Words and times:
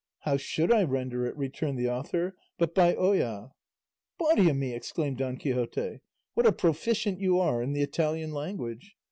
"How 0.21 0.35
should 0.35 0.71
I 0.71 0.81
render 0.83 1.27
it," 1.27 1.37
returned 1.37 1.77
the 1.77 1.87
author, 1.89 2.35
"but 2.57 2.73
by 2.73 2.95
olla?" 2.95 3.51
"Body 4.17 4.49
o' 4.49 4.53
me," 4.55 4.73
exclaimed 4.73 5.17
Don 5.19 5.37
Quixote, 5.37 5.99
"what 6.33 6.47
a 6.47 6.51
proficient 6.51 7.19
you 7.19 7.39
are 7.39 7.61
in 7.61 7.73
the 7.73 7.83
Italian 7.83 8.31
language! 8.31 8.95